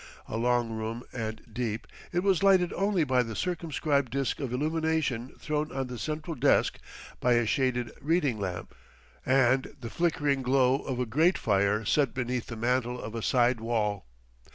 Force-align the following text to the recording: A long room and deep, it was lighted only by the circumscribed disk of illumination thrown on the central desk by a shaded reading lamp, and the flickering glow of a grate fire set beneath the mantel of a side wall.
A 0.27 0.35
long 0.35 0.71
room 0.71 1.03
and 1.13 1.43
deep, 1.53 1.85
it 2.11 2.23
was 2.23 2.41
lighted 2.41 2.73
only 2.73 3.03
by 3.03 3.21
the 3.21 3.35
circumscribed 3.35 4.11
disk 4.11 4.39
of 4.39 4.51
illumination 4.51 5.35
thrown 5.37 5.71
on 5.71 5.85
the 5.85 5.99
central 5.99 6.33
desk 6.33 6.79
by 7.19 7.33
a 7.33 7.45
shaded 7.45 7.91
reading 8.01 8.39
lamp, 8.39 8.73
and 9.27 9.75
the 9.79 9.91
flickering 9.91 10.41
glow 10.41 10.77
of 10.79 10.99
a 10.99 11.05
grate 11.05 11.37
fire 11.37 11.85
set 11.85 12.15
beneath 12.15 12.47
the 12.47 12.55
mantel 12.55 12.99
of 12.99 13.13
a 13.13 13.21
side 13.21 13.59
wall. 13.59 14.07